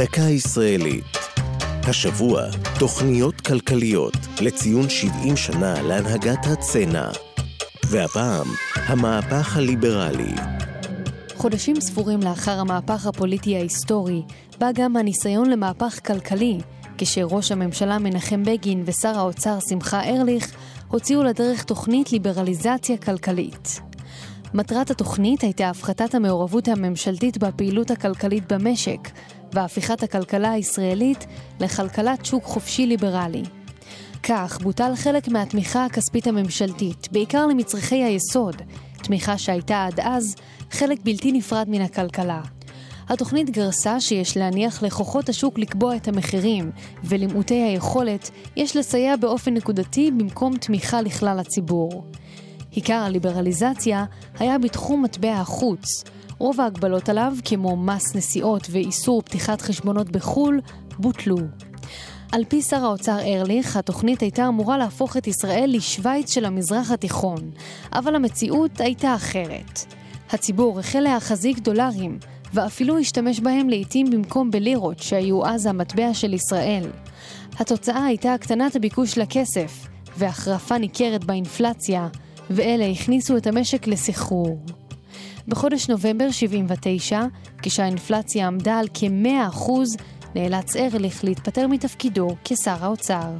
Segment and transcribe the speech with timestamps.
[0.00, 1.04] דקה ישראלית.
[1.82, 2.42] השבוע,
[2.78, 7.08] תוכניות כלכליות לציון 70 שנה להנהגת הצנע.
[7.90, 10.34] והפעם, המהפך הליברלי.
[11.34, 14.22] חודשים ספורים לאחר המהפך הפוליטי ההיסטורי,
[14.58, 16.58] בא גם הניסיון למהפך כלכלי,
[16.98, 20.56] כשראש הממשלה מנחם בגין ושר האוצר שמחה ארליך
[20.88, 23.80] הוציאו לדרך תוכנית ליברליזציה כלכלית.
[24.54, 29.08] מטרת התוכנית הייתה הפחתת המעורבות הממשלתית בפעילות הכלכלית במשק,
[29.52, 31.26] והפיכת הכלכלה הישראלית
[31.60, 33.42] לכלכלת שוק חופשי ליברלי.
[34.22, 38.56] כך בוטל חלק מהתמיכה הכספית הממשלתית, בעיקר למצרכי היסוד,
[39.02, 40.34] תמיכה שהייתה עד אז
[40.70, 42.40] חלק בלתי נפרד מן הכלכלה.
[43.08, 46.70] התוכנית גרסה שיש להניח לכוחות השוק לקבוע את המחירים,
[47.04, 52.04] ולמעוטי היכולת יש לסייע באופן נקודתי במקום תמיכה לכלל הציבור.
[52.70, 54.04] עיקר הליברליזציה
[54.38, 56.04] היה בתחום מטבע החוץ.
[56.38, 60.60] רוב ההגבלות עליו, כמו מס נסיעות ואיסור פתיחת חשבונות בחו"ל,
[60.98, 61.36] בוטלו.
[62.32, 67.50] על פי שר האוצר ארליך, התוכנית הייתה אמורה להפוך את ישראל לשוויץ של המזרח התיכון,
[67.92, 69.80] אבל המציאות הייתה אחרת.
[70.30, 72.18] הציבור החל להחזיק דולרים,
[72.54, 76.90] ואפילו השתמש בהם לעיתים במקום בלירות, שהיו אז המטבע של ישראל.
[77.58, 82.08] התוצאה הייתה הקטנת הביקוש לכסף, והחרפה ניכרת באינפלציה,
[82.50, 84.64] ואלה הכניסו את המשק לסחרור.
[85.48, 87.22] בחודש נובמבר 79,
[87.62, 89.70] כשהאינפלציה עמדה על כ-100%,
[90.34, 93.30] נאלץ ארליך להתפטר מתפקידו כשר האוצר.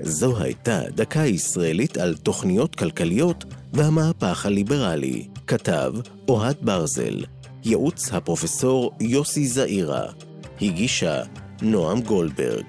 [0.00, 5.28] זו הייתה דקה ישראלית על תוכניות כלכליות והמהפך הליברלי.
[5.46, 5.92] כתב
[6.28, 7.24] אוהד ברזל,
[7.64, 10.04] ייעוץ הפרופסור יוסי זעירה,
[10.62, 11.22] הגישה
[11.62, 12.64] נועם גולדברג.